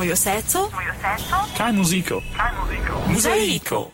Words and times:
mojoseco 0.00 0.58
kaj 1.56 1.72
muziko. 1.72 2.22
Muzeiko. 3.08 3.90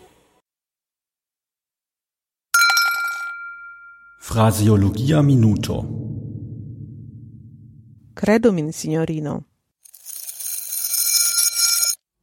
Fraseologia 4.23 5.23
minuto. 5.23 5.85
Credo 8.15 8.53
min, 8.53 8.73
signorino. 8.73 9.43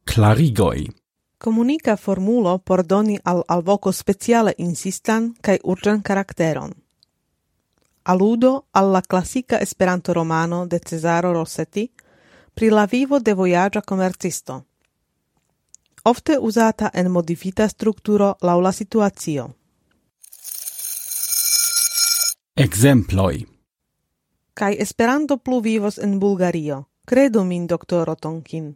Clarigoi. 0.04 0.90
Comunica 1.38 1.96
formulo 1.96 2.58
por 2.58 2.86
doni 2.86 3.18
al 3.24 3.42
alvoco 3.48 3.92
speciale 3.92 4.54
insistan 4.58 5.34
kai 5.40 5.58
urgen 5.62 6.02
caracteron. 6.02 6.72
Aludo 8.02 8.64
alla 8.70 9.02
classica 9.02 9.58
esperanto 9.58 10.12
romano 10.12 10.66
de 10.66 10.80
Cesaro 10.80 11.32
Rossetti– 11.32 11.90
pri 12.54 12.70
la 12.70 12.84
vivo 12.84 13.18
de 13.18 13.34
vojaĝa 13.34 13.80
comercisto. 13.80 14.62
Ofte 16.04 16.38
usata 16.38 16.90
en 16.94 17.10
modifita 17.10 17.68
strukturo 17.68 18.34
laŭ 18.42 18.60
la 18.60 18.72
situacio. 18.72 19.48
Ekzemploj. 22.56 23.44
Kaj 24.54 24.76
Esperanto 24.78 25.36
plu 25.36 25.60
vivos 25.60 25.98
en 25.98 26.18
Bulgario. 26.20 26.84
Credu 27.06 27.44
min, 27.44 27.66
doktoro 27.66 28.14
Tonkin. 28.14 28.74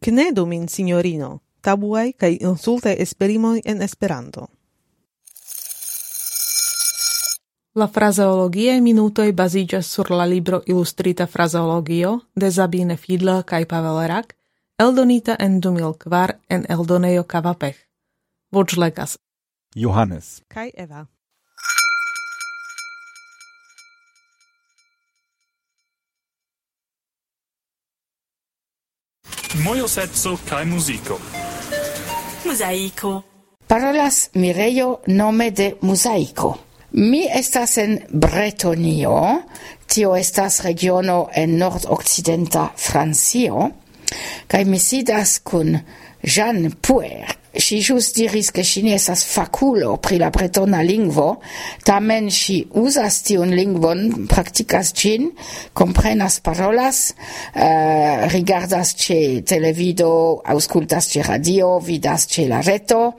Knedu 0.00 0.46
min, 0.46 0.68
signorino, 0.68 1.38
tabuaj 1.60 2.12
kaj 2.12 2.36
insultaj 2.40 2.96
esperimoj 2.98 3.60
en 3.64 3.82
Esperanto. 3.82 4.48
La 7.76 7.88
fraseologiae 7.88 8.80
minutoi 8.80 9.32
basigas 9.32 9.86
sur 9.86 10.10
la 10.10 10.24
libro 10.24 10.62
Illustrita 10.66 11.26
Fraseologio 11.26 12.22
de 12.40 12.50
Sabine 12.50 12.96
Fiedler 12.96 13.42
kaj 13.44 13.66
Pavel 13.68 13.98
Rak, 14.08 14.32
eldonita 14.78 15.36
en 15.38 15.60
2004 15.60 16.38
en 16.48 16.64
Eldoneo 16.68 17.24
Kavapech. 17.24 17.76
Vočlegas 18.52 19.18
Johannes. 19.74 20.42
kaj 20.48 20.70
Eva. 20.74 21.06
Mojoseco 29.64 30.38
kaj 30.48 30.64
muziko. 30.64 31.20
Mozaiko. 32.46 33.22
Parolas 33.66 34.30
Mireio 34.34 34.98
nome 35.06 35.50
de 35.50 35.74
Mosaico. 35.82 36.65
Mi 36.96 37.26
estas 37.28 37.76
en 37.76 37.98
Bretonio, 38.08 39.42
tio 39.86 40.14
estas 40.16 40.62
regiono 40.64 41.26
en 41.36 41.58
nord-occidenta 41.60 42.70
Francio, 42.72 43.66
kaj 44.48 44.62
mi 44.64 44.80
sidas 44.80 45.34
kun 45.44 45.76
Jean 46.22 46.70
Puer. 46.80 47.36
Si 47.52 47.82
jus 47.84 48.08
diris 48.16 48.48
che 48.50 48.64
si 48.64 48.80
ne 48.82 48.94
estas 48.96 49.26
faculo 49.28 49.98
pri 50.00 50.16
la 50.16 50.30
bretona 50.32 50.80
lingvo, 50.80 51.42
tamen 51.84 52.30
si 52.32 52.62
usas 52.80 53.20
tiun 53.28 53.52
lingvon, 53.52 54.26
practicas 54.28 54.94
gin, 54.96 55.30
comprenas 55.76 56.40
parolas, 56.40 57.12
eh, 57.52 58.26
rigardas 58.32 58.96
ce 58.96 59.42
televido, 59.44 60.40
auscultas 60.44 61.12
ce 61.12 61.20
radio, 61.22 61.78
vidas 61.78 62.26
ce 62.26 62.48
la 62.48 62.62
reto, 62.62 63.18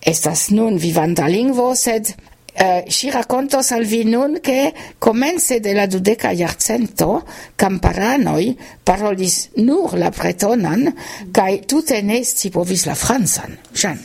estas 0.00 0.50
nun 0.50 0.76
vivanta 0.76 1.26
lingvo, 1.26 1.74
sed 1.74 2.12
eh, 2.58 2.84
si 2.88 3.08
raccontos 3.08 3.70
al 3.70 3.84
vi 3.84 4.04
nun 4.04 4.40
che 4.40 4.74
comence 4.98 5.60
de 5.60 5.72
la 5.72 5.86
dudeca 5.86 6.32
iarcento 6.32 7.24
camparanoi 7.54 8.58
parolis 8.82 9.50
nur 9.54 9.94
la 9.94 10.10
bretonan 10.10 10.92
kai 11.30 11.64
tute 11.66 12.02
ne 12.02 12.24
scipovis 12.24 12.84
la 12.86 12.94
francan. 12.94 13.58
Jean. 13.72 13.98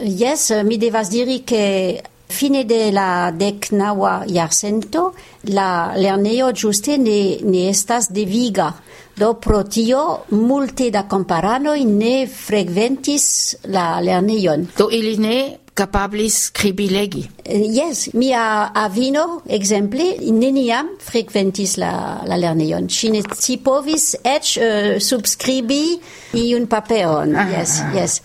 Yes, 0.00 0.50
mi 0.64 0.78
devas 0.78 1.08
diri 1.08 1.44
che 1.44 2.02
fine 2.26 2.64
de 2.64 2.90
la 2.90 3.30
decnaua 3.30 4.24
iarcento 4.26 5.14
la 5.52 5.92
lerneo 5.94 6.50
giuste 6.52 6.96
ne, 6.96 7.38
ne 7.42 7.68
estas 7.68 8.10
deviga. 8.10 8.72
Do 9.14 9.34
pro 9.34 9.62
tio 9.62 10.24
multe 10.30 10.88
da 10.90 11.04
comparanoi 11.04 11.84
ne 11.84 12.26
frequentis 12.26 13.58
la 13.68 14.00
lerneion. 14.00 14.66
Do 14.74 14.88
ili 14.90 15.18
ne 15.18 15.58
capablis 15.74 16.50
scribilegi. 16.50 17.24
Eh, 17.42 17.66
yes, 17.74 18.12
mia 18.14 18.70
avino, 18.74 19.42
exemple, 19.50 20.06
neniam 20.32 20.94
frequentis 21.02 21.76
la, 21.82 22.22
la 22.26 22.38
lernejon. 22.38 22.86
Si 22.88 23.10
ne 23.10 23.24
si 23.34 23.58
povis 23.62 24.12
ec 24.22 24.54
uh, 24.56 24.64
eh, 24.64 24.90
subscribi 25.02 25.98
iun 26.38 26.68
paperon, 26.70 27.34
ah, 27.34 27.50
yes, 27.50 27.80
ah. 27.82 27.92
yes. 27.98 28.20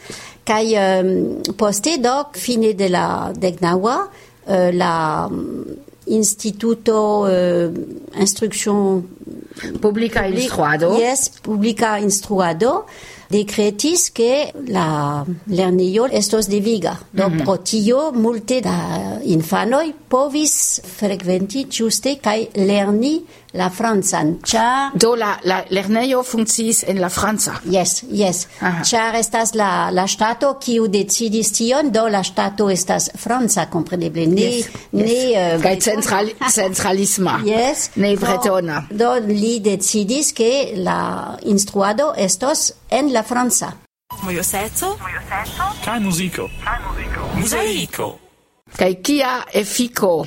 Kai 0.49 0.73
um, 0.73 0.79
ehm, 0.81 1.53
poste 1.57 1.97
doc, 2.01 2.37
fine 2.41 2.73
de 2.77 2.89
la 2.89 3.05
degnaua, 3.33 3.97
uh, 4.05 4.53
eh, 4.53 4.71
la 4.73 5.27
um, 5.29 5.65
instituto 6.09 7.25
uh, 7.29 7.69
instruction... 8.17 9.01
Publica 9.81 10.23
instruado. 10.25 10.93
Yes, 10.97 11.27
publica 11.43 11.97
instruado, 11.99 12.85
decretis 13.29 14.11
che 14.11 14.51
la 14.65 15.23
lernejo 15.45 16.07
estos 16.11 16.47
deviga. 16.47 16.99
Do 17.11 17.29
mm 17.29 17.33
-hmm. 17.33 17.43
pro 17.43 17.61
tio 17.61 18.11
multe 18.11 18.59
da 18.59 19.19
infanoi 19.21 19.93
povis 20.07 20.81
frequenti 20.81 21.67
giuste 21.67 22.17
kai 22.19 22.49
lerni 22.53 23.23
la 23.53 23.69
francan, 23.73 24.35
ĉar... 24.45 24.93
Do 24.99 25.15
la, 25.17 25.31
la 25.49 25.63
lernejo 25.73 26.21
funkciis 26.23 26.83
en 26.91 26.99
la 27.01 27.09
franca? 27.09 27.55
Yes, 27.65 28.03
yes, 28.05 28.45
cha 28.85 29.09
estas 29.17 29.55
la, 29.57 29.89
la 29.95 30.05
ŝtato 30.09 30.53
kiu 30.61 30.87
decidis 30.91 31.51
tion, 31.57 31.89
do 31.91 32.05
la 32.11 32.21
stato 32.23 32.69
estas 32.69 33.09
franca, 33.17 33.65
kompreneble, 33.71 34.27
ne... 34.29 34.47
Yes, 34.59 34.69
ne 34.93 35.09
yes. 35.09 35.65
Uh, 35.65 35.75
central, 35.81 36.31
centralisma, 36.59 37.39
yes, 37.45 37.89
ne 37.97 38.15
bretona. 38.21 38.83
Do, 38.89 39.15
do 39.17 39.33
li 39.33 39.57
decidis 39.65 40.33
ke 40.37 40.51
la 40.77 41.37
instruado 41.49 42.13
estos 42.17 42.73
en 42.89 43.13
la 43.13 43.23
franca. 43.23 43.73
Mojo 44.23 44.43
seco? 44.43 44.95
Kaj 45.85 45.99
muziko? 46.01 46.49
Muzaiko! 47.37 48.17
Kaj 48.77 48.93
kia 49.01 49.31
efiko 49.53 50.25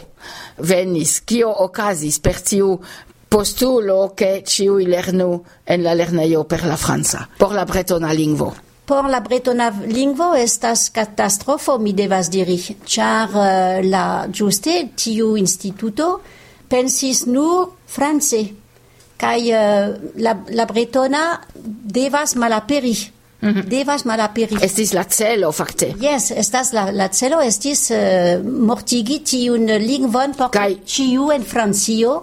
venis, 0.58 1.20
kio 1.26 1.50
okazis 1.64 2.18
per 2.22 2.40
tiu 2.42 2.76
postulo 3.32 4.12
che 4.14 4.42
ciui 4.44 4.84
lernu 4.84 5.42
en 5.64 5.82
la 5.82 5.94
lernaio 5.94 6.44
per 6.44 6.66
la 6.66 6.76
Franza, 6.76 7.26
por 7.38 7.54
la 7.54 7.64
bretona 7.64 8.12
lingvo. 8.12 8.54
Por 8.84 9.08
la 9.08 9.20
bretona 9.20 9.70
lingvo 9.86 10.34
estas 10.34 10.90
catastrofo, 10.90 11.78
mi 11.78 11.94
devas 11.94 12.28
diri, 12.28 12.58
char 12.84 13.30
uh, 13.32 13.40
eh, 13.40 13.82
la 13.88 14.26
giuste 14.28 14.90
tiu 14.94 15.36
instituto 15.40 16.20
pensis 16.68 17.24
nur 17.24 17.72
france, 17.86 18.42
kai 19.16 19.48
uh, 19.48 19.56
eh, 19.56 19.88
la, 20.20 20.36
la 20.52 20.68
bretona 20.68 21.40
devas 21.56 22.36
malaperi. 22.36 22.96
Mm 23.42 23.48
-hmm. 23.48 23.64
Devas 23.64 24.04
malaperi. 24.04 24.56
Estis 24.60 24.92
la 24.92 25.04
celo, 25.04 25.50
fakte. 25.52 25.94
Yes, 25.98 26.30
estas 26.30 26.72
la, 26.72 26.92
la 26.92 27.08
celo 27.08 27.40
estis 27.40 27.90
uh, 27.90 27.96
mortigi 28.44 29.18
tiun 29.20 29.66
lingvon 29.66 30.34
por 30.34 30.50
Kai... 30.50 30.78
ciu 30.86 31.30
en 31.30 31.42
Francio 31.42 32.22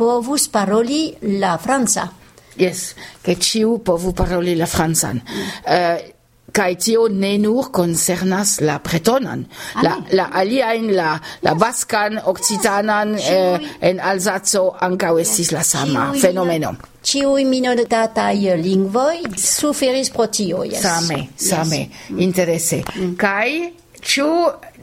povus 0.00 0.48
paroli 0.48 1.12
la 1.36 1.58
franca. 1.60 2.08
Yes, 2.56 2.94
che 3.20 3.36
ciu 3.38 3.80
povu 3.82 4.12
paroli 4.12 4.56
la 4.56 4.66
francan. 4.66 5.20
Eh, 5.64 5.92
uh, 5.94 6.18
kai 6.52 6.76
tio 6.76 7.06
ne 7.08 7.36
nur 7.38 7.70
concernas 7.70 8.58
la 8.66 8.80
bretonan 8.82 9.44
la 9.82 9.92
la 10.10 10.24
alia 10.34 10.72
in 10.74 10.88
la 10.96 11.12
la 11.46 11.54
baskan 11.54 12.18
occitanan 12.24 13.14
eh, 13.14 13.68
en 13.80 14.00
alzaco 14.00 14.64
ankaŭ 14.80 15.20
estis 15.22 15.52
la 15.54 15.62
sama 15.62 16.12
fenomeno 16.18 16.74
Ciui 17.02 17.46
minoritataj 17.48 18.58
lingvoi 18.60 19.22
suferis 19.40 20.10
pro 20.12 20.26
tio, 20.28 20.64
yes. 20.68 20.82
Same, 20.82 21.28
same, 21.36 21.78
yes. 22.10 22.72
Mm. 22.74 22.82
mm. 23.00 23.14
Kai, 23.16 23.72
ciu 24.02 24.28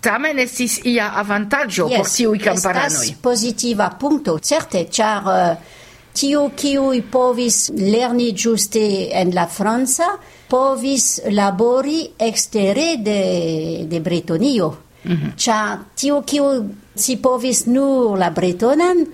tamen 0.01 0.39
estis 0.39 0.79
ia 0.85 1.11
avantaggio 1.19 1.87
yes, 1.89 1.97
por 1.97 2.07
tiui 2.13 2.39
camparanoi. 2.39 3.09
Estas 3.11 3.21
positiva 3.21 3.89
punto, 3.99 4.37
certe, 4.39 4.87
char 4.89 5.27
uh, 5.27 5.35
eh, 5.35 5.85
tiu 6.17 6.49
kiui 6.57 7.03
povis 7.11 7.69
lerni 7.77 8.31
giuste 8.33 9.09
en 9.13 9.33
la 9.35 9.45
Franza, 9.47 10.15
povis 10.49 11.21
labori 11.29 12.03
extere 12.17 12.97
de, 13.03 13.85
de 13.89 13.99
Bretonio. 13.99 14.75
Mm 15.03 15.15
-hmm. 15.15 15.79
Tiu 15.95 16.21
kiu 16.25 16.69
si 16.95 17.17
povis 17.17 17.65
nur 17.65 18.17
la 18.17 18.29
bretonan, 18.29 19.05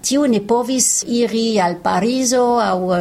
tiu 0.00 0.26
ne 0.26 0.40
povis 0.40 1.04
iri 1.06 1.60
al 1.60 1.76
Pariso 1.76 2.60
au 2.60 2.84
uh, 2.88 2.96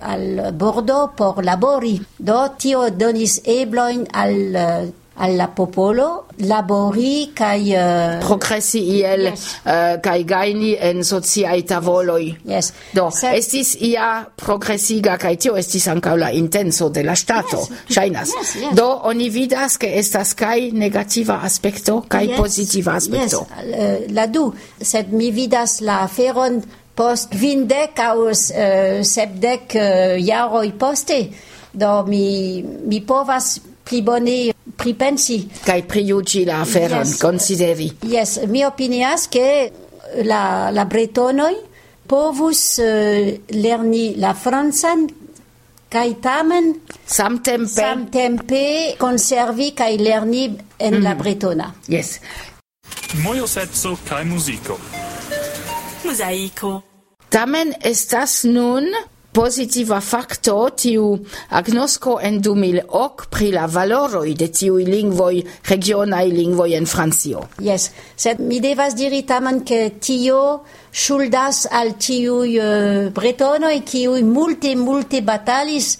al 0.00 0.52
Bordeaux 0.52 1.12
por 1.16 1.44
labori. 1.44 2.00
Do 2.18 2.54
tio 2.56 2.90
donis 2.90 3.40
ebloin 3.44 4.06
al 4.12 4.34
uh, 4.54 4.88
alla 5.18 5.48
popolo 5.48 6.26
labori 6.46 7.30
kai 7.34 7.72
uh, 7.72 7.78
eh, 7.78 8.18
progressi 8.22 8.82
iel 8.98 9.26
yes. 9.32 9.46
Eh, 9.64 9.72
uh, 9.72 10.00
kai 10.00 10.24
gaini 10.24 10.76
en 10.78 11.02
sociai 11.02 11.64
tavoloi 11.66 12.30
yes 12.46 12.72
do 12.94 13.08
Sed... 13.10 13.34
estis 13.34 13.74
ia 13.82 14.26
progressiga 14.36 15.16
kai 15.18 15.34
tio 15.36 15.56
estis 15.58 15.88
ankaŭ 15.90 16.14
la 16.20 16.30
intenso 16.30 16.88
de 16.94 17.02
la 17.02 17.16
stato 17.18 17.64
ŝajnas 17.90 18.30
yes. 18.30 18.38
yes, 18.38 18.54
yes. 18.62 18.76
do 18.78 18.86
oni 19.10 19.28
vidas 19.34 19.78
ke 19.82 19.90
estas 19.98 20.34
kai 20.38 20.70
negativa 20.72 21.40
aspekto 21.42 22.04
kai 22.08 22.28
yes. 22.28 22.38
positiva 22.38 22.94
aspekto 22.94 23.46
yes. 23.58 24.10
la 24.14 24.26
du 24.26 24.52
sed 24.80 25.12
mi 25.12 25.32
vidas 25.34 25.80
la 25.80 26.04
aferon 26.06 26.62
post 26.94 27.34
vindec 27.34 27.98
au 28.06 28.28
uh, 28.30 28.34
sepdec 29.02 29.74
uh, 29.74 30.14
jaroi 30.22 30.72
poste 30.78 31.18
do 31.74 32.04
mi 32.06 32.62
mi 32.62 33.00
povas 33.00 33.58
pli 33.88 34.02
bone 34.04 34.36
pripensi. 34.78 35.40
Kai 35.64 35.82
prijuĝi 35.88 36.44
la 36.48 36.62
aferon, 36.64 37.06
yes, 37.06 37.18
consideri. 37.22 37.88
Yes, 38.08 38.38
mi 38.46 38.64
opinias, 38.66 39.26
ke 39.32 39.46
la, 40.28 40.42
la 40.74 40.84
bretonoi 40.88 41.54
povus 42.08 42.78
uh, 42.80 43.28
lerni 43.52 44.14
la 44.20 44.32
francan 44.34 45.06
kai 45.88 46.14
tamen 46.20 46.72
samtempe, 47.04 47.68
samtempe 47.72 48.62
konservi 49.00 49.72
kai 49.76 49.96
lerni 50.00 50.44
en 50.78 50.98
mm. 50.98 51.02
la 51.04 51.14
bretona. 51.16 51.72
Yes. 51.88 52.18
Mojoseco 53.24 53.96
kai 54.08 54.24
muziko. 54.28 54.78
Mosaico. 56.04 56.82
Tamen 57.28 57.74
estas 57.84 58.44
nun 58.48 58.88
positiva 59.38 60.00
facto 60.00 60.66
tiu 60.74 61.12
agnosco 61.54 62.18
en 62.18 62.40
2008 62.42 63.28
pri 63.30 63.52
la 63.54 63.68
valoroi 63.70 64.32
de 64.34 64.48
tiui 64.50 64.82
lingvoi, 64.82 65.44
regionai 65.70 66.32
lingvoi 66.32 66.74
en 66.74 66.88
Francio. 66.90 67.44
Yes, 67.62 67.92
sed 68.18 68.42
mi 68.42 68.58
devas 68.58 68.96
diri 68.98 69.22
tamen 69.22 69.62
che 69.62 70.00
tio 70.02 70.64
ŝuldas 70.90 71.68
al 71.70 71.94
tiui 71.94 72.58
uh, 72.58 72.64
eh, 72.66 73.10
bretonoi, 73.14 73.84
kiui 73.86 74.24
multe 74.26 74.74
multe 74.74 75.22
batalis 75.22 75.94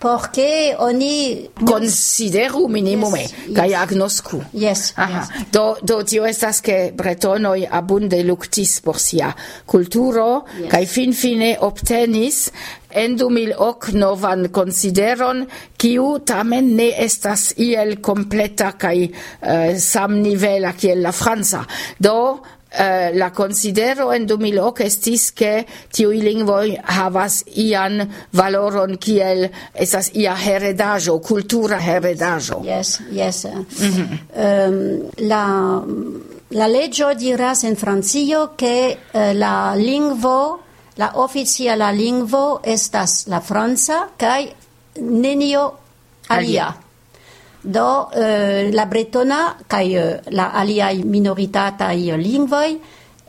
por 0.00 0.30
oni 0.78 1.48
consideru 1.66 2.68
minimume 2.68 3.20
yes, 3.20 3.34
kai 3.54 3.70
yes. 3.70 3.80
agnoscu 3.80 4.42
yes, 4.52 4.92
Aha. 4.96 5.20
yes 5.20 5.46
do 5.52 5.76
do 5.82 6.02
tio 6.04 6.24
estas 6.24 6.60
che 6.62 6.92
bretonoi 6.96 7.66
abunde 7.70 8.22
luctis 8.24 8.80
por 8.80 8.98
sia 8.98 9.34
culturo 9.66 10.44
yes. 10.58 10.70
kai 10.70 10.86
fin 10.86 11.12
fine 11.12 11.56
obtenis 11.60 12.50
en 12.90 13.16
2008 13.16 13.92
novan 13.92 14.48
consideron 14.48 15.44
kiu 15.76 16.18
tamen 16.24 16.76
ne 16.76 16.88
estas 17.04 17.52
iel 17.58 18.00
completa 18.00 18.72
kai 18.72 19.04
uh, 19.04 19.76
samnivela 19.76 20.72
kiel 20.72 21.02
la 21.02 21.12
franca 21.12 21.66
do 21.98 22.40
Eh, 22.72 23.10
la 23.14 23.32
considero 23.32 24.12
en 24.12 24.26
2008 24.26 24.84
estis 24.84 25.32
che 25.34 25.66
tiui 25.90 26.20
lingvoi 26.22 26.76
havas 26.78 27.40
ian 27.58 28.04
valoron 28.30 28.94
kiel 28.96 29.48
esas 29.74 30.12
ia 30.14 30.36
heredajo, 30.38 31.18
cultura 31.18 31.80
heredajo. 31.82 32.60
Yes, 32.62 33.00
yes. 33.10 33.44
Mm 33.46 33.90
-hmm. 33.90 34.68
um, 34.68 35.10
la, 35.26 35.82
la 36.50 36.68
legge 36.68 37.14
diras 37.16 37.64
en 37.64 37.76
Francio 37.76 38.52
che 38.56 38.98
eh, 39.12 39.34
la 39.34 39.74
lingvo 39.74 40.60
la 40.94 41.10
oficiala 41.14 41.90
lingvo 41.90 42.60
estas 42.62 43.26
la 43.26 43.40
franca 43.40 44.10
kai 44.16 44.54
nenio 45.00 45.78
alia. 46.28 46.66
alia 46.66 46.89
do 47.62 48.08
eh, 48.14 48.70
la 48.72 48.86
bretona 48.86 49.40
kaj 49.68 49.86
eh, 49.96 50.16
la 50.30 50.50
aliaj 50.54 50.96
minoritataj 51.04 51.96
lingvoj 52.16 52.78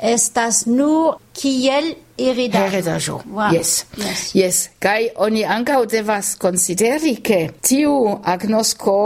estas 0.01 0.65
nur 0.65 1.17
kiel 1.33 1.93
heredaĵo. 2.17 2.69
Heredaĵo. 2.71 3.17
Wow. 3.29 3.53
Yes. 3.53 3.85
yes. 3.97 4.23
Yes. 4.35 4.69
Kaj 4.79 5.09
oni 5.15 5.45
ankaŭ 5.45 5.85
devas 5.85 6.35
konsideri 6.41 7.15
ke 7.23 7.49
tiu 7.61 7.93
agnosko 8.23 8.97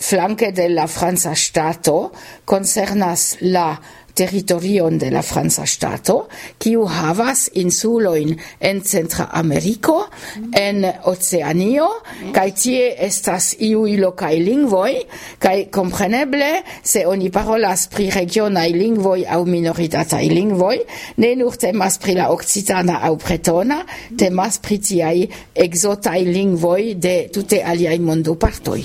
flanke 0.00 0.50
de 0.52 0.68
la 0.68 0.86
franca 0.86 1.34
ŝtato 1.34 2.10
koncernas 2.44 3.36
la 3.40 3.74
territorion 4.14 4.98
de 4.98 5.10
la 5.10 5.22
franca 5.22 5.66
stato, 5.66 6.28
kiu 6.58 6.86
havas 6.86 7.48
insuloin 7.60 8.34
en 8.60 8.80
Centra 8.82 9.28
Americo, 9.32 10.06
mm. 10.06 10.50
en 10.54 10.84
Oceanio, 11.10 11.88
mm. 12.00 12.32
kai 12.34 12.52
tie 12.56 12.92
estas 13.06 13.52
iui 13.58 13.96
locai 14.00 14.38
lingvoi, 14.42 15.02
kai 15.42 15.66
compreneble, 15.74 16.50
se 16.82 17.04
oni 17.10 17.30
parolas 17.34 17.88
pri 17.92 18.08
regionai 18.14 18.70
lingvoi 18.74 19.26
au 19.26 19.44
minoritatai 19.48 20.28
lingvoi, 20.30 20.78
ne 21.18 21.34
nur 21.40 21.58
temas 21.60 21.98
pri 21.98 22.14
la 22.18 22.30
occitana 22.32 23.00
au 23.08 23.18
bretona, 23.20 23.82
temas 24.18 24.60
pri 24.62 24.78
tiai 24.78 25.26
exotai 25.66 26.22
lingvoi 26.28 26.94
de 26.94 27.16
tute 27.34 27.62
aliai 27.62 27.98
mondo 27.98 28.38
partoi. 28.38 28.84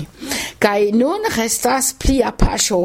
Kai 0.60 0.90
nun 0.92 1.30
restas 1.36 1.94
plia 1.98 2.34
pasio 2.36 2.80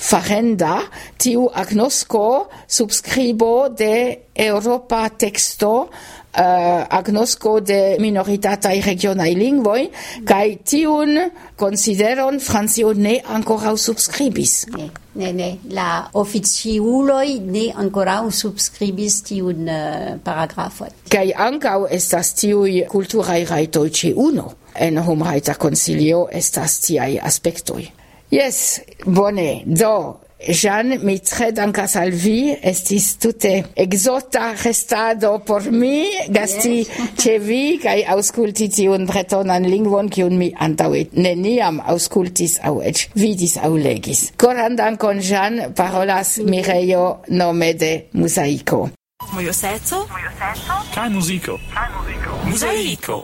farenda 0.00 0.80
tiu 1.20 1.48
agnosco 1.52 2.48
subscribo 2.66 3.68
de 3.68 3.94
Europa 4.34 5.08
texto 5.10 5.72
uh, 5.82 6.40
eh, 6.40 6.86
agnosco 6.88 7.60
de 7.60 7.96
minoritataj 8.00 8.80
regionaj 8.80 9.34
lingvoi, 9.34 9.90
mm. 9.90 10.56
tiun 10.64 11.18
consideron 11.56 12.40
Francio 12.40 12.92
ne 12.94 13.20
ankoraŭ 13.20 13.76
subscribis. 13.76 14.66
Ne, 14.76 14.90
ne, 15.14 15.32
ne. 15.32 15.50
La 15.70 16.08
oficiuloj 16.14 17.40
ne 17.44 17.68
ancora 17.76 18.22
subscribis 18.30 19.22
tiun 19.22 19.68
uh, 19.68 20.16
paragrafon. 20.24 20.88
Kaj 21.10 21.32
ancau 21.36 21.86
estas 21.90 22.34
tiui 22.34 22.84
kulturaj 22.88 23.44
raitoi 23.50 23.90
ce 23.90 24.14
uno 24.16 24.52
en 24.74 24.98
homrajta 24.98 25.54
Consilio 25.54 26.28
estas 26.32 26.80
tiai 26.80 27.18
aspectoi. 27.18 27.90
Yes, 28.30 28.80
bone. 29.04 29.64
Do, 29.66 30.20
Jean, 30.48 30.94
mi 31.02 31.18
tre 31.18 31.50
dankas 31.52 31.96
al 31.98 32.12
vi, 32.14 32.52
estis 32.62 33.16
tute 33.18 33.50
exota 33.74 34.52
restado 34.62 35.32
por 35.44 35.66
mi, 35.74 36.06
gasti 36.30 36.76
yes. 36.78 36.92
ce 37.20 37.34
vi, 37.42 37.80
kai 37.82 38.04
ausculti 38.06 38.68
tiun 38.70 39.08
bretonan 39.10 39.66
lingvon, 39.66 40.08
kiun 40.14 40.38
mi 40.38 40.52
antaŭe 40.54 41.08
neniam 41.18 41.82
auscultis 41.90 42.60
au 42.62 42.78
ec 42.86 43.08
vidis 43.18 43.56
au 43.58 43.74
legis. 43.76 44.30
Coran 44.38 44.78
dankon, 44.78 45.18
Jean, 45.20 45.74
parolas 45.74 46.38
Mireio 46.38 47.24
nome 47.28 47.74
de 47.74 47.92
Mosaico. 48.14 48.86
Mojoseco? 49.34 50.06
Mojoseco? 50.06 50.78
kai 50.94 51.10
muziko? 51.10 51.58
kai 51.74 51.90
musico, 51.98 52.38
Muzaico! 52.46 53.20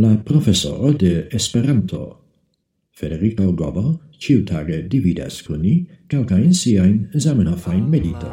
La 0.00 0.16
profesoro 0.24 0.96
de 0.96 1.28
Esperanto 1.30 2.21
Federico 2.94 3.52
Gobbo 3.52 4.00
ciutage 4.18 4.82
dividas 4.82 5.42
con 5.42 5.62
ni 5.62 5.88
calcain 6.06 6.52
siain 6.52 7.08
Zamenhofain 7.16 7.88
medito. 7.88 8.28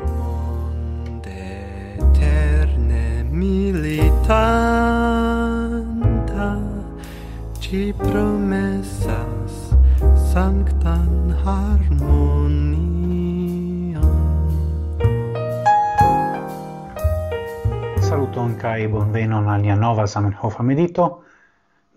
Eterne 1.24 3.24
militanta 3.32 4.20
ci 7.60 7.94
promessas 7.96 9.72
sanctan 10.34 11.34
harmonion. 11.46 12.60
Saluton 18.01 18.56
kai 18.60 18.88
bonvenon 18.88 19.48
al 19.48 19.62
nia 19.62 19.75
nova 19.75 20.06
Zamenhofa 20.06 20.63
medito. 20.63 21.24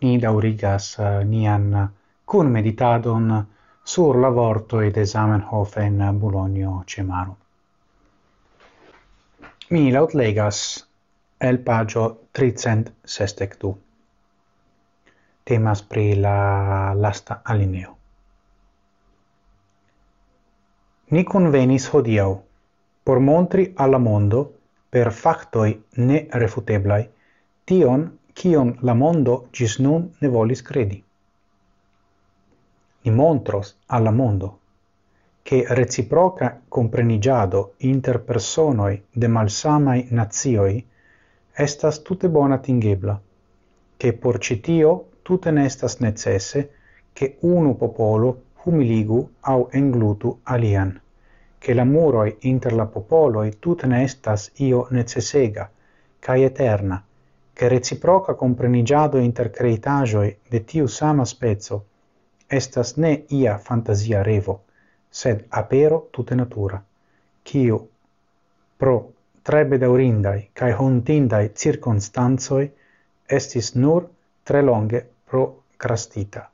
Ni 0.01 0.19
daurigas 0.19 0.99
uh, 0.99 1.05
eh, 1.05 1.25
nian 1.27 1.91
cun 2.33 2.49
meditadon 2.49 3.47
sur 3.85 4.17
la 4.17 4.31
vortoi 4.31 4.91
de 4.91 5.05
Zamenhof 5.05 5.77
en 5.77 5.99
Bologno 6.21 6.83
Cemaro. 6.87 7.37
Mi 9.71 9.93
laut 9.93 10.15
legas 10.15 10.61
el 11.41 11.59
pagio 11.59 12.05
tricent 12.33 12.89
sestec 13.05 13.59
du. 13.61 13.75
Temas 15.45 15.83
pri 15.83 16.07
la 16.15 16.95
lasta 16.95 17.41
alineo. 17.45 17.93
Ni 21.11 21.25
convenis 21.25 21.91
hodiau 21.93 22.41
por 23.05 23.21
montri 23.21 23.73
alla 23.77 23.99
mondo 23.99 24.45
per 24.91 25.13
factoi 25.13 25.71
ne 25.97 26.27
refuteblai 26.33 27.05
tion 27.67 28.11
kion 28.35 28.77
la 28.81 28.95
mondo 28.95 29.41
gis 29.53 29.81
nun 29.85 30.13
ne 30.21 30.29
volis 30.29 30.63
credi 30.63 31.05
ni 33.03 33.11
montros 33.11 33.79
alla 33.87 34.11
mondo 34.11 34.59
che 35.43 35.65
reciproca 35.69 36.61
comprenigiado 36.69 37.75
inter 37.79 38.21
personoi 38.21 39.03
de 39.11 39.27
malsamai 39.27 40.07
nazioi 40.11 40.87
estas 41.53 42.03
tute 42.03 42.29
bona 42.29 42.59
tingebla, 42.59 43.21
che 43.97 44.13
por 44.13 44.39
citio 44.39 45.09
tute 45.23 45.51
nestas 45.51 45.99
necesse 45.99 46.71
che 47.13 47.37
unu 47.41 47.77
popolo 47.77 48.43
humiligu 48.63 49.31
au 49.41 49.69
englutu 49.73 50.39
alian, 50.45 51.01
che 51.59 51.75
la 51.75 51.85
muroi 51.85 52.37
inter 52.41 52.73
la 52.73 52.87
popoloi 52.87 53.59
tute 53.59 53.87
nestas 53.87 54.51
io 54.55 54.87
necessega, 54.91 55.71
cae 56.21 56.45
eterna, 56.45 57.05
che 57.53 57.69
reciproca 57.69 58.35
comprenigiado 58.35 59.19
inter 59.19 59.51
creitajoi 59.51 60.39
de 60.49 60.65
tiu 60.65 60.87
sama 60.87 61.25
spezzo 61.25 61.85
estas 62.53 62.97
ne 62.97 63.13
ia 63.31 63.57
fantasia 63.59 64.23
revo, 64.23 64.61
sed 65.11 65.45
apero 65.51 65.99
tute 66.13 66.37
natura, 66.37 66.79
kiu 67.45 67.79
pro 68.79 68.97
tre 69.43 69.65
bedaurindai 69.71 70.39
cae 70.61 70.73
hontindai 70.81 71.49
circunstanzoi 71.63 72.67
estis 73.39 73.75
nur 73.75 74.09
tre 74.45 74.63
longe 74.63 75.01
procrastita. 75.31 76.45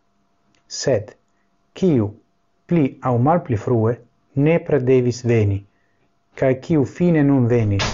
Sed, 0.67 1.15
kiu 1.75 2.09
pli 2.67 2.99
au 3.03 3.19
mal 3.19 3.41
pli 3.41 3.57
frue 3.57 3.99
ne 4.37 4.59
devis 4.91 5.23
veni, 5.27 5.65
cae 6.35 6.55
kiu 6.61 6.85
fine 6.85 7.23
nun 7.23 7.49
venis, 7.49 7.87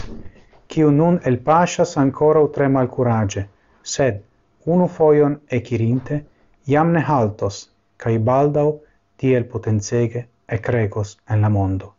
kiu 0.69 0.91
nun 0.91 1.21
el 1.25 1.39
pascias 1.39 1.97
ancora 1.97 2.47
tre 2.49 2.69
mal 2.69 2.89
curage, 2.89 3.49
sed, 3.83 4.23
unu 4.67 4.89
foion 4.89 5.41
ecirinte, 5.49 6.25
iam 6.67 6.93
ne 6.93 7.01
haltos 7.01 7.74
cae 8.05 8.19
baldau 8.21 8.83
tiel 9.17 9.47
potenzege 9.49 10.27
ecregos 10.57 11.17
en 11.27 11.41
la 11.41 11.49
mondo. 11.49 11.95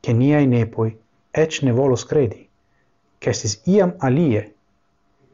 Che 0.00 0.12
niai 0.12 0.46
nepoi 0.46 0.92
ec 1.32 1.62
ne 1.62 1.72
volos 1.72 2.04
credi, 2.06 2.48
che 3.18 3.30
estis 3.30 3.62
iam 3.66 3.96
alie, 3.98 4.42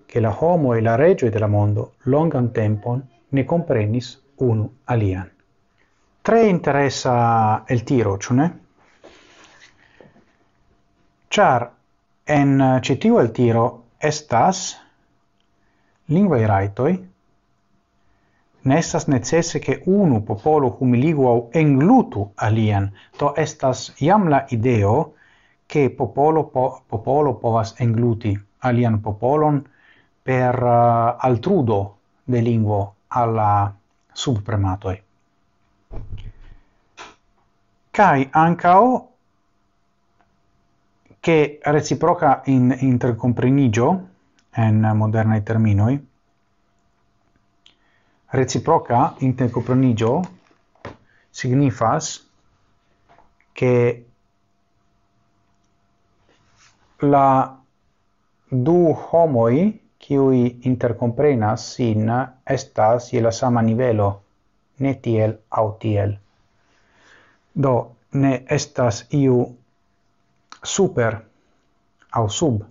che 0.06 0.20
la 0.20 0.32
homo 0.40 0.72
e 0.74 0.80
la 0.80 0.94
regioi 0.94 1.30
de 1.30 1.38
la 1.38 1.46
mondo 1.46 1.92
longan 2.04 2.50
tempon 2.52 3.02
ne 3.28 3.44
comprenis 3.44 4.16
unu 4.36 4.70
alian. 4.84 5.28
Tre 6.22 6.46
interessa 6.46 7.64
el 7.66 7.84
tiro, 7.84 8.16
cune? 8.16 8.46
Char 11.28 11.70
en 12.24 12.80
citiu 12.82 13.18
el 13.18 13.30
tiro 13.32 13.66
estas 13.98 14.80
linguae 16.08 16.46
raitoi, 16.46 17.09
nestas 18.62 19.06
necesse 19.06 19.58
che 19.58 19.82
unu 19.84 20.22
popolo 20.22 20.76
humiligu 20.78 21.26
au 21.26 21.48
englutu 21.52 22.32
alien, 22.34 22.92
to 23.16 23.34
estas 23.36 23.94
iam 23.98 24.28
la 24.28 24.44
ideo 24.48 25.14
che 25.66 25.90
popolo, 25.90 26.44
po, 26.44 26.82
popolo 26.86 27.34
povas 27.34 27.74
engluti 27.78 28.38
alian 28.58 29.00
popolon 29.00 29.62
per 30.22 30.62
uh, 30.62 31.16
altrudo 31.18 31.96
de 32.24 32.40
linguo 32.40 32.94
alla 33.08 33.72
subprematoi. 34.12 35.02
Kai 37.90 38.28
ancao 38.30 39.08
che 41.20 41.58
reciproca 41.62 42.42
in 42.46 42.76
intercomprenigio 42.80 44.08
en 44.50 44.90
moderna 44.94 45.40
terminoi 45.40 46.09
reciproca 48.30 49.14
intercomprenigio 49.18 50.22
signifas 51.30 52.28
che 53.52 54.04
la 56.98 57.58
du 58.48 58.96
homoi 59.10 59.80
qui 59.98 60.60
intercomprenas 60.62 61.74
sin 61.74 62.10
estas 62.44 63.12
je 63.12 63.20
la 63.20 63.30
sama 63.30 63.60
nivelo 63.62 64.22
ne 64.78 64.94
tiel 64.94 65.38
au 65.48 65.76
tiel. 65.78 66.18
Do 67.52 67.96
ne 68.12 68.44
estas 68.48 69.06
iu 69.10 69.56
super 70.62 71.20
au 72.10 72.28
sub 72.28 72.62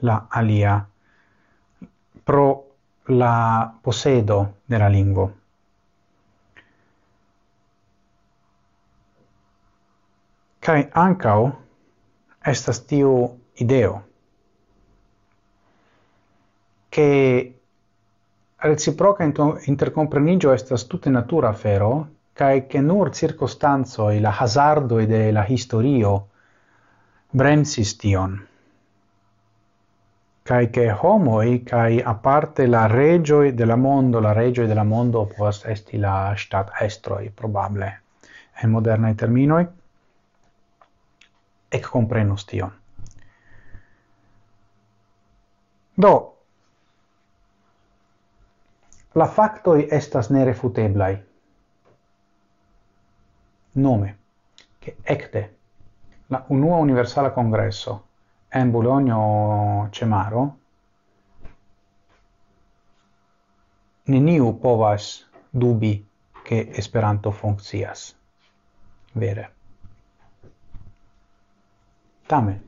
la 0.00 0.26
alia. 0.30 0.86
Pro 2.24 2.67
la 3.08 3.74
posedo 3.80 4.60
della 4.64 4.88
lingua. 4.88 5.30
Kai 10.58 10.88
ancao 10.92 11.64
estas 12.44 12.84
tiu 12.84 13.40
ideo 13.54 14.06
che 16.88 17.60
reciproca 18.56 19.24
intercomprenigio 19.24 20.52
estas 20.52 20.86
tute 20.86 21.10
natura 21.10 21.52
fero 21.52 22.08
kai 22.32 22.66
che 22.66 22.80
nur 22.80 23.10
e 24.10 24.20
la 24.20 24.36
hazardo 24.38 25.04
de 25.06 25.32
la 25.32 25.44
historio 25.48 26.28
bremsis 27.30 27.96
tion 27.96 28.46
kai 30.48 30.70
che 30.70 30.90
homoi, 30.90 31.62
a 31.70 32.08
aparte 32.08 32.66
la 32.66 32.86
regio 32.86 33.52
de 33.52 33.64
la 33.66 33.76
mondo, 33.76 34.18
la 34.18 34.32
regio 34.32 34.66
de 34.66 34.72
la 34.72 34.82
mondo 34.82 35.26
povas 35.26 35.66
esti 35.66 35.98
la 35.98 36.32
stat 36.36 36.70
estroi, 36.80 37.28
probable, 37.28 38.00
en 38.62 38.70
moderna 38.70 39.12
terminoi, 39.12 39.66
e 41.68 41.80
comprenus 41.80 42.46
tion. 42.46 42.72
Do, 45.92 46.14
la 49.12 49.26
factoi 49.26 49.86
estas 49.90 50.30
nerefuteblai. 50.30 51.22
Nome, 53.72 54.18
che 54.78 54.96
ecte, 55.02 55.56
la 56.28 56.42
unua 56.48 56.78
universala 56.78 57.32
congresso, 57.32 58.07
en 58.50 58.70
Bologna 58.70 59.14
Bologno 59.14 59.88
Cemaro. 59.90 60.56
Neniu 64.04 64.58
povas 64.58 65.26
dubi 65.50 66.08
che 66.42 66.70
Esperanto 66.72 67.30
funkcias. 67.30 68.16
Vere. 69.12 69.54
Tamen, 72.28 72.58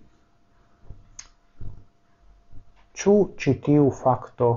ĉu 2.93 3.15
ĉi 3.37 3.55
tiu 3.61 3.91
facto 3.91 4.49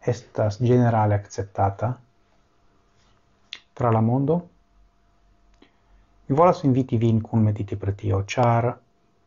estas 0.00 0.58
generale 0.62 1.14
acceptata 1.14 2.00
tra 3.72 3.90
la 3.90 4.00
mondo? 4.00 4.48
Mi 6.26 6.34
volas 6.34 6.62
inviti 6.62 6.96
vin 6.96 7.20
cun 7.20 7.42
mediti 7.42 7.76
per 7.76 7.94
tio, 7.94 8.24
char 8.24 8.80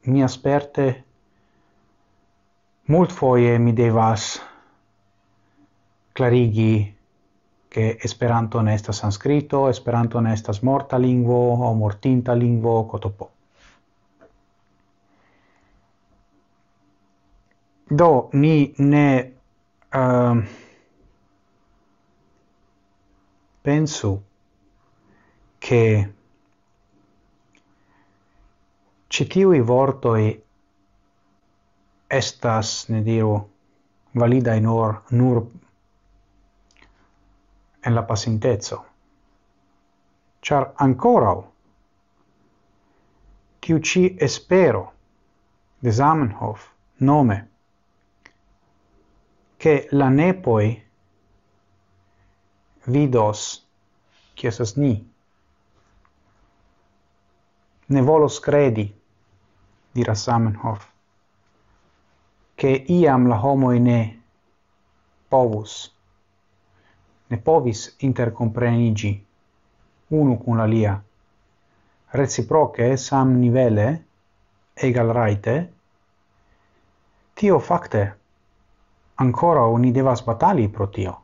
mi 0.03 0.23
asperte 0.23 1.08
multfoje 2.89 3.57
mi 3.59 3.73
devas 3.73 4.41
clarigi 6.11 6.97
che 7.67 7.97
Esperanto 8.01 8.61
ne 8.61 8.73
estas 8.73 8.97
sanscrito, 8.97 9.69
Esperanto 9.69 10.19
ne 10.19 10.33
estas 10.33 10.61
morta 10.61 10.97
lingvo 10.97 11.53
o 11.53 11.73
mortinta 11.73 12.33
lingvo 12.33 12.85
cotopo. 12.85 13.29
Do 17.85 18.29
ni 18.31 18.73
ne 18.77 19.33
uh, 19.93 20.43
pensu 23.61 24.23
che 25.59 26.13
citiui 29.07 29.59
vortoi 29.61 30.43
estas, 32.09 32.89
ne 32.89 33.01
diru, 33.01 33.37
valida 34.13 34.55
in 34.55 34.65
or 34.65 35.03
nur 35.11 35.45
en 37.85 37.93
la 37.93 38.03
pasintezzo. 38.03 38.85
Char 40.41 40.73
ancora 40.75 41.35
qui 43.59 43.81
ci 43.81 44.15
espero 44.17 44.93
de 45.79 45.91
Zamenhof 45.91 46.73
nome, 46.97 47.49
che 49.57 49.87
la 49.91 50.09
nepoi 50.09 50.83
vidos, 52.85 53.67
chiesas 54.33 54.75
ni, 54.75 55.11
ne 57.85 58.01
volos 58.01 58.39
credi, 58.39 58.93
dira 59.91 60.15
Zamenhof, 60.15 60.88
che 62.59 62.83
iam 62.87 63.27
la 63.27 63.37
homo 63.39 63.71
ne 63.71 64.19
povus, 65.29 65.95
ne 67.27 67.37
povis 67.37 67.95
intercomprenigi 67.99 69.11
unu 70.09 70.37
cum 70.37 70.57
la 70.57 70.65
lia 70.65 71.03
reciproce 72.11 72.97
sam 72.97 73.39
nivele, 73.39 74.05
egal 74.73 75.13
raite, 75.13 75.73
tio 77.33 77.59
facte, 77.59 78.17
ancora 79.15 79.63
uni 79.65 79.91
devas 79.91 80.23
batali 80.23 80.67
pro 80.67 80.89
tio, 80.89 81.17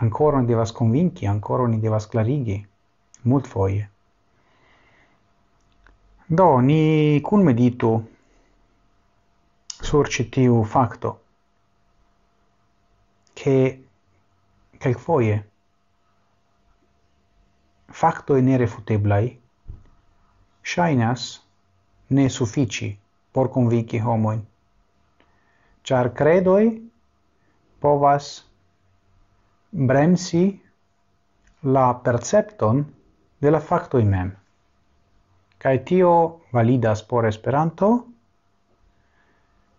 ancora 0.00 0.38
oni 0.38 0.46
devas 0.46 0.72
convinci, 0.72 1.26
ancora 1.26 1.64
oni 1.64 1.78
devas 1.78 2.06
clarigi, 2.06 2.66
mult 3.22 3.46
foie. 3.46 3.90
Do, 6.26 6.58
ni 6.60 7.20
cun 7.20 7.42
meditu 7.42 8.13
sur 9.82 10.08
citiu 10.08 10.62
facto 10.64 11.22
che 13.32 13.88
calfoie 14.78 15.50
factoi 17.86 18.42
nerefuteblai 18.42 19.40
shainas 20.60 21.42
ne 22.06 22.28
suffici 22.28 22.98
por 23.30 23.48
convinci 23.48 23.98
homoin 23.98 24.46
char 25.82 26.12
credoi 26.12 26.90
povas 27.78 28.50
bremsi 29.70 30.62
la 31.60 31.94
percepton 31.94 32.84
de 33.38 33.50
la 33.50 33.60
factoi 33.60 34.04
mem. 34.04 34.36
kai 35.58 35.82
tio 35.82 36.40
validas 36.52 37.02
por 37.02 37.26
Esperanto, 37.26 38.13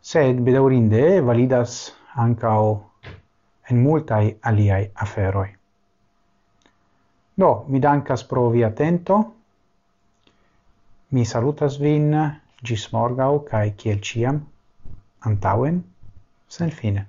sed 0.05 0.41
bedaurinde 0.45 1.21
validas 1.25 1.93
ancao 2.23 2.65
en 3.69 3.79
multai 3.81 4.35
aliai 4.41 4.83
aferoi. 5.05 5.47
Do, 7.41 7.49
mi 7.67 7.81
dankas 7.81 8.23
pro 8.29 8.43
vi 8.53 8.61
atento, 8.63 9.17
mi 11.09 11.25
salutas 11.25 11.79
vin 11.81 12.13
gis 12.61 12.85
morgau, 12.93 13.41
cae 13.49 13.73
ciel 13.81 13.99
ciam, 14.01 14.39
antauen, 15.25 15.81
sen 16.47 16.69
fine. 16.69 17.07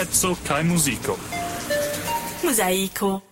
pezzo 0.00 0.36
kaj 0.48 0.62
muziko. 0.64 1.16
Mozaiko. 2.44 3.29